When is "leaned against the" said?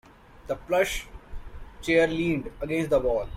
2.07-2.97